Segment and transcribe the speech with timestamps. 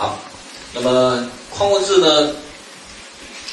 [0.00, 0.18] 好，
[0.72, 2.32] 那么矿物质呢，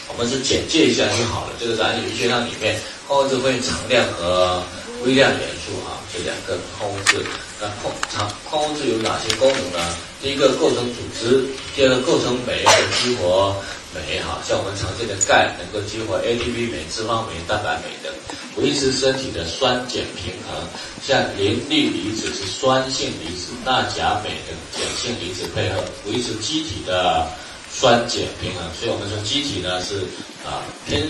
[0.07, 1.51] 我们是简介一下就好了。
[1.59, 4.63] 这个在氨基学上里面，矿物质分常量和
[5.03, 7.17] 微量元素啊，这两个矿物质。
[7.59, 9.97] 那矿常矿物质有哪些功能呢？
[10.21, 12.71] 第一个构成组织，第二个构成酶和
[13.01, 13.55] 激活
[13.93, 18.13] 酶哈，像我们常见的钙能够激活 ATP 酶、脂肪酶、蛋白酶等。
[18.57, 20.67] 维持身体的酸碱平衡，
[21.05, 27.27] 像磷氯离子是酸性离子，钠钾镁等碱性离子配合维持机体的
[27.71, 28.63] 酸碱平衡。
[28.79, 30.01] 所以我们说机体呢是
[30.43, 31.07] 啊偏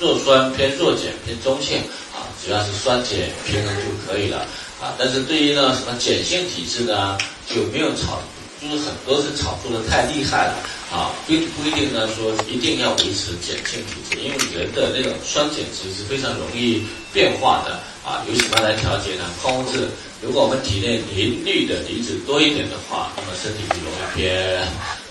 [0.00, 1.80] 弱酸、偏弱碱、偏中性
[2.14, 3.12] 啊，只要是酸碱
[3.46, 4.46] 平衡就可以了
[4.80, 4.94] 啊。
[4.98, 8.20] 但是对于呢什么碱性体质呢，就没有炒，
[8.60, 10.54] 就是很多是炒作的太厉害了。
[10.86, 18.22] 啊，并不一定呢，说一定要维持碱性体质，因为人的那种酸碱值是非常容易变化的啊。
[18.28, 19.24] 由什么来调节呢？
[19.42, 19.88] 矿物质，
[20.22, 24.62] 如果我们体内磷氯的离子多一点的话，那么身体就容易偏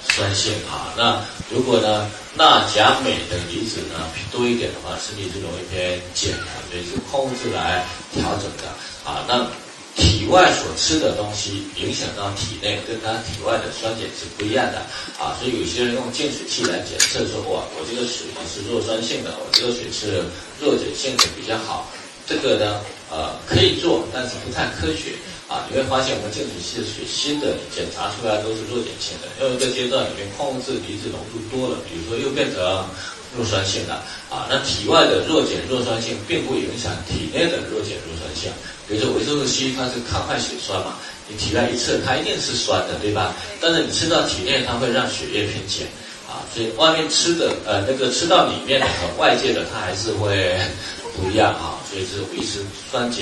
[0.07, 0.95] 酸性啊。
[0.95, 1.21] 那
[1.51, 3.99] 如果呢钠钾镁的离子呢
[4.31, 6.31] 多一点的话，身体就容易偏碱，
[6.71, 8.71] 所以是矿物质来调整的
[9.05, 9.23] 啊。
[9.29, 9.47] 那
[9.95, 14.79] 体外所吃的东西影响到体内，跟它体外的酸碱是不一样的
[15.17, 20.19] 啊，所以有些人用净水器来检测说，哇，我这个水呢是弱酸性的，我这个水是
[20.59, 21.87] 弱碱性的比较好，
[22.27, 25.15] 这个呢，呃，可以做，但是不太科学
[25.47, 25.63] 啊。
[25.71, 32.59] 你会发现我们净水器的水新的检查出来都是弱碱性的，因为这阶段里面矿物质离子浓度多了，比如说又变成
[33.35, 33.93] 弱酸性的
[34.29, 34.47] 啊。
[34.49, 38.51] 那体外的弱碱弱酸性并不影响体内的弱碱弱酸性。
[38.87, 40.97] 比如说维生素 C，它是抗坏血酸嘛，
[41.27, 43.33] 你体外一测，它一定是酸的，对吧？
[43.59, 45.89] 但是你吃到体内，它会让血液偏碱，
[46.29, 50.55] 啊，所以外面吃的，呃，那个吃到里面的和外界的，它还是会
[51.17, 53.17] 不一样啊，所以是维持酸碱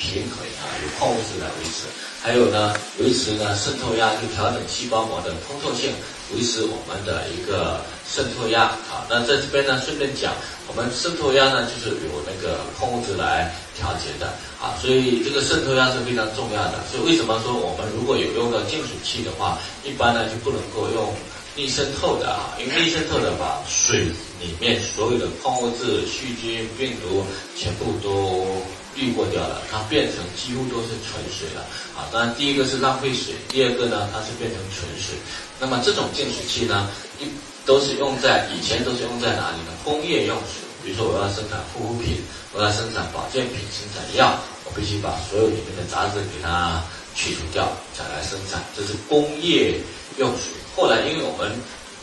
[0.00, 1.86] 平衡啊，有矿物质来维持。
[2.24, 5.92] 还有呢，维持呢渗透压，就调整细胞膜的通透性，
[6.34, 9.04] 维持我们的一个渗透压啊。
[9.10, 10.32] 那在这边呢，顺便讲，
[10.66, 13.54] 我们渗透压呢，就是由那个矿物质来。
[13.76, 14.28] 调节的
[14.62, 16.78] 啊，所以这个渗透压是非常重要的。
[16.88, 21.12] 所以为什么说我们如果有用到净水器的话，一般呢就不能够用
[21.56, 24.06] 逆渗透的啊，因为逆渗透的把水
[24.40, 27.26] 里面所有的矿物质、细菌、病毒
[27.58, 28.62] 全部都
[29.04, 31.60] 滤过掉了，它变成几乎都是纯水了
[31.94, 32.08] 啊。
[32.10, 35.14] 当然第一个是浪费水，第二个呢它是变成纯水。
[35.60, 36.88] 那么这种净水器呢，
[37.20, 37.28] 一
[37.66, 39.72] 都是用在以前都是用在哪里呢？
[39.84, 40.64] 工业用水。
[40.82, 42.20] 比如说我要生产护肤品，
[42.52, 46.82] 我要生产保健品、生产药，我必须把所有里面的杂质给它
[47.14, 48.62] 去除掉，再来生产。
[48.76, 49.80] 这是工业
[50.18, 50.52] 用水。
[50.76, 51.56] 后来因为我们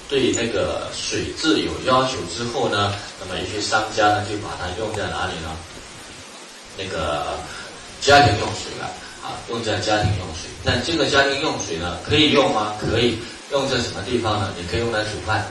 [0.10, 5.56] 对那个水质有要求之后呢，那么一些商家呢就把它用在哪里呢？
[6.82, 7.38] 那个
[8.02, 8.90] 家庭用水了
[9.22, 10.50] 啊，用在家庭用水。
[10.66, 12.74] 但这个家庭用水呢，可以用吗？
[12.80, 13.20] 可以
[13.52, 14.52] 用在什么地方呢？
[14.58, 15.46] 你可以用来煮饭，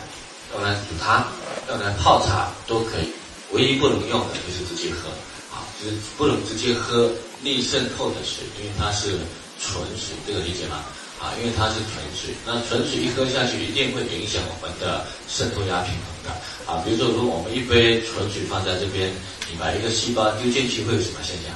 [0.55, 1.27] 用来煮汤，
[1.69, 3.13] 用来泡茶都可以。
[3.53, 5.09] 唯一不能用的就是直接喝，
[5.55, 7.11] 啊，就是不能直接喝
[7.43, 9.19] 逆渗透的水，因为它是
[9.61, 10.85] 纯水，这个理解吗？
[11.21, 16.33] 啊，因为它是纯水，那纯水一喝下去一定会影响我们的渗透压平衡的，
[16.65, 19.13] 啊，比如说如果我们一杯纯水放在这边，
[19.53, 21.53] 你把一个细胞丢进去会有什么现象？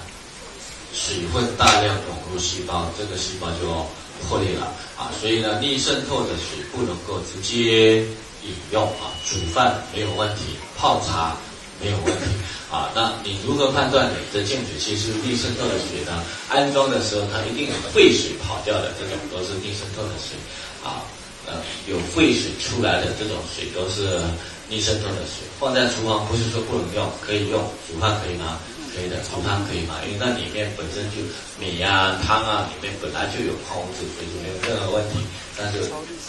[0.92, 3.86] 水会大量涌入细胞，这个细胞就
[4.28, 8.02] 破裂了，啊，所以呢，逆渗透的水不能够直接
[8.44, 11.36] 饮用，啊，煮饭没有问题，泡茶。
[11.80, 12.24] 没有问题
[12.70, 16.22] 啊，那你如何判断你的净水器是逆渗透的水呢？
[16.48, 20.36] 安装的时候它一定有废水跑掉的，这种都是逆渗透的水
[20.82, 21.02] 啊。
[21.46, 24.22] 呃，有废水出来的这种水都是
[24.68, 25.44] 逆渗透的水。
[25.60, 28.58] 放在厨房不是说不能用，可以用，煮饭可以吗？
[28.96, 30.00] 可以的，煮汤可以吗？
[30.06, 31.20] 因为那里面本身就
[31.60, 35.18] 米呀、汤啊，里面本来就有矿物质，所以就没有任何问题。
[35.58, 35.80] 但是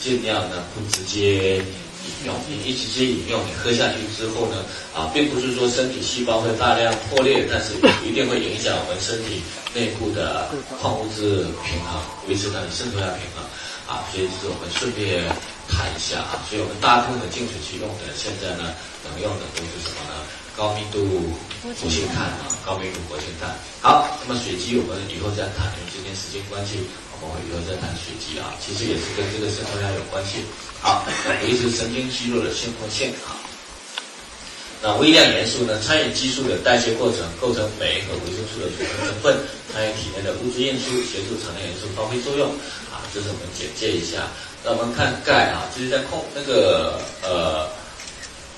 [0.01, 1.63] 尽量呢不直接。
[2.05, 7.73] 饮用，你一直接饮用，你喝下去之后呢，啊，并不是说身体细胞会大量破裂，但是
[8.05, 9.41] 一定会影响我们身体
[9.73, 10.49] 内部的
[10.81, 11.99] 矿物质平衡，
[12.29, 13.41] 维持它的渗透压平衡，
[13.89, 15.25] 啊，所以就是我们顺便
[15.67, 18.73] 谈一下啊，所以我们大部分的净水器用的现在呢，
[19.03, 20.21] 能用的都是什么呢？
[20.55, 21.03] 高密度
[21.61, 23.51] 活性炭啊，高密度活性炭。
[23.81, 26.79] 好，那么水机我们以后再谈，因为今天时间关系，
[27.25, 30.45] 我们以后再谈水机啊，其实也是跟这个渗透压有关系。
[30.79, 31.01] 好，
[31.41, 33.33] 维持神经肌肉的鲜活性啊。
[34.83, 39.33] 那微量元素呢，参与激素的代谢过程，构成酶和维生素的组成成分，
[39.73, 42.49] 参与体内的物质运输，协助常量元素发挥作用
[42.93, 43.01] 啊。
[43.11, 44.27] 这是我们简介一下。
[44.63, 47.65] 那我们看钙啊，这是在控那个呃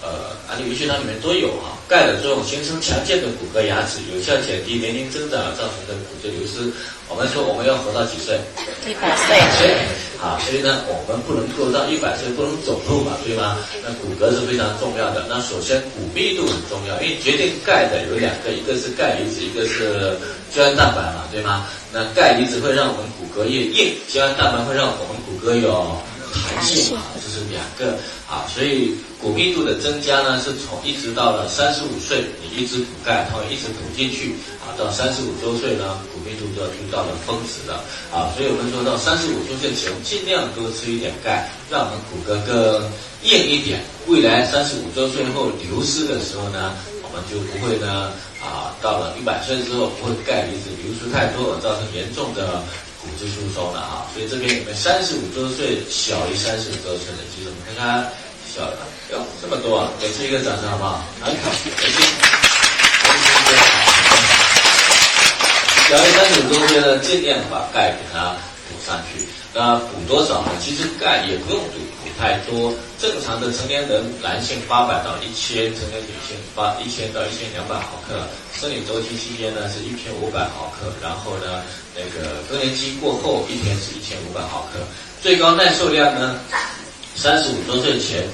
[0.01, 1.76] 呃，氨基维血糖里面都有啊。
[1.87, 6.69] 钙的作用，形成强健的骨骼牙齿，有效减低年龄增长造成的骨质流失。
[7.07, 8.35] 我们说我们要活到几岁？
[8.85, 9.39] 一百岁。
[10.19, 13.55] 好，所以呢，我们不能够到一百岁不能走路嘛，对吗？
[13.81, 15.25] 那骨骼是非常重要的。
[15.29, 20.19] 那首先骨密度很重要，因为决定钙的有两个，一个是钙离子，一个是
[20.51, 21.67] 胶原蛋白嘛，对吗？
[21.93, 25.95] 那钙离子会让我们骨骼越硬，胶原蛋白会让我们骨骼有。
[26.53, 27.97] 弹性啊，这是两个
[28.29, 37.83] 啊，所以骨密度的增加呢，是从一直到了三十五岁，你一直补钙，它会一直补进去啊，到三十五周岁呢，骨密度就要到了峰值了
[38.13, 42.85] 啊，所以我们说到三十五周岁前，尽量多吃一点钙，让我们骨骼更
[43.23, 52.61] 硬一点，未来三十五周岁后流失的时候呢，我们就不会呢啊，到了一百岁之后，不会钙离子流失太多，而造成严重的。
[52.99, 58.11] 骨质疏松了啊，所以这边你们三十五周岁小于三十五周岁的，记住看看
[58.57, 58.77] 小的
[59.11, 61.05] 哟这么多啊，给自己一个掌声好不好？
[61.21, 61.97] 很好，开心。
[65.87, 68.33] 小于三十五周呢，尽量把钙给它
[68.65, 69.27] 补上去。
[69.53, 70.49] 那补多少呢？
[70.59, 78.25] 其实钙也不用补补太多，正常的成年人男性八百到一千，成年女性八一千到一千两百毫克。
[78.59, 81.61] 生理周期期间呢是一千五百毫克，然后呢
[81.95, 84.79] 那个更年期过后一天是一千五百毫克，
[85.21, 86.35] 最高耐受量呢，
[87.15, 88.27] 三十五周岁前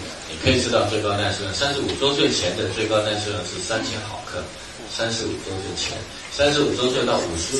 [0.44, 4.44] 可以知道最高耐受量，三十五周岁前的最高耐受量是三千毫克，
[4.92, 5.98] 三十五周岁前，
[6.32, 7.58] 三十五周岁到五十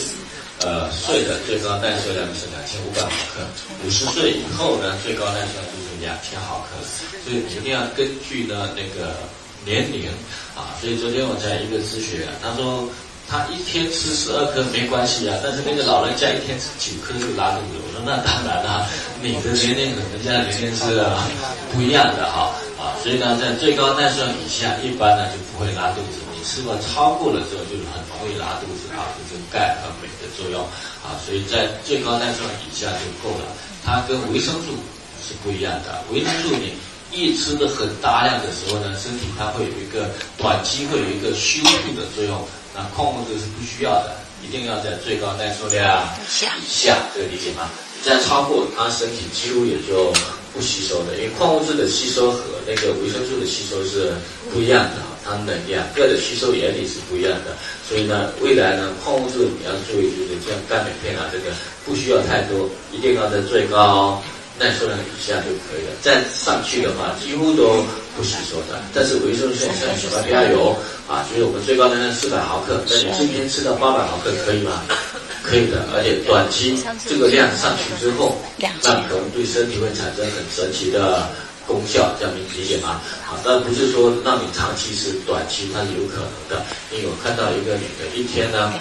[0.62, 3.42] 呃岁的最高耐受量是两千五百毫克，
[3.86, 6.84] 五十岁以后呢最高耐受量就是两千毫克，
[7.24, 9.16] 所以一定要根据呢那个。
[9.66, 10.10] 年龄
[10.58, 12.84] 啊，所以昨天我在一个咨询，他说
[13.30, 17.80] 他一天吃十二颗没关系啊，但是那个老人家一天吃九颗就拉肚子。
[17.80, 18.86] 我说那当然了，
[19.22, 21.00] 你的年龄和人家的年龄是
[21.72, 22.60] 不一样的哈啊，
[23.02, 26.20] 所以呢，在最高耐受以下，一般呢就不会拉肚子。
[26.36, 30.62] 你吃过超过了之后，就很容易拉肚子啊，这是钙和镁的作用
[31.04, 33.46] 啊，所以在最高耐受以下就够了。
[33.84, 34.76] 它跟维生素
[35.26, 36.74] 是不一样的，维生素你。
[37.16, 42.42] 一吃的很大量的时候呢，身体它会有一个短期会有一个修复的作用，
[42.74, 47.70] 那矿物质是不需要的，一定要在最高耐受量以下，这个理解吗？
[48.04, 50.12] 再超过，它身体几乎也就
[50.54, 54.14] 不吸收的，因为矿物质的吸收和那个维生素的吸收是
[54.54, 57.58] 不一样的，它们的两个的吸收原理是不一样的，
[57.88, 61.56] 所以呢，未来呢，矿物质你要注意，就是像钙镁片啊，这个
[61.86, 64.22] 不需要太多，一定要在最高。
[64.60, 67.84] 耐受量以下就可以了，再上去的话几乎都
[68.16, 68.80] 不吸收的。
[68.94, 70.78] 但是维生素像小麦胚芽油
[71.10, 74.84] 啊，就是我们最高能量四百毫克，那你今天吃到八百毫克可以吗？
[75.44, 78.42] 可以的，而且短期这个量上去之后，
[78.82, 81.30] 那可能对身体会产生很神奇的。
[81.66, 83.00] 功效这样你理解吗？
[83.24, 86.60] 啊，但不是说让你长期吃，短期它是有可能的。
[86.92, 88.74] 因为我看到一个女的，一天呢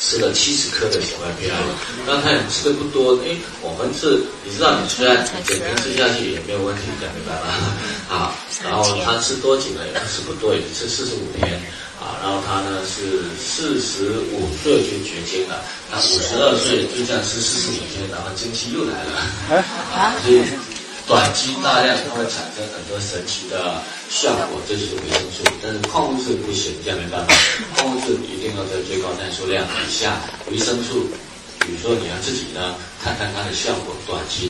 [0.00, 1.70] 吃了七十颗的小麦胚芽油，
[2.04, 3.30] 刚开始吃的不多，哎，
[3.62, 7.78] 我们是，你知道你虽然整天吃下去也没有问题，讲明白吗？
[8.10, 8.34] 好，
[8.64, 9.86] 然后她吃多久呢？
[9.86, 11.62] 也不是不多，也吃四十五天。
[12.00, 19.62] 啊，然后他呢是四十五岁就绝经了，他五十二岁就这样吃四十五天，然后经期又来了。
[19.94, 20.42] 啊， 所以。
[21.06, 25.42] 短期大量它会产生很多神奇的效果，这就是维生素。
[25.60, 27.34] 但是矿物质不行，这样没办法。
[27.74, 30.20] 矿物质一定要在最高耐受量以下。
[30.52, 31.10] 维生素，
[31.66, 34.48] 比如说你要自己呢看看它的效果，短期。